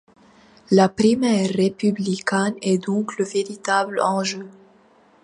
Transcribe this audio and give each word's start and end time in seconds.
La 0.71 0.89
primaire 0.89 1.51
républicaine 1.51 2.55
est 2.63 2.79
donc 2.79 3.19
le 3.19 3.23
véritable 3.23 4.01
enjeu. 4.01 4.49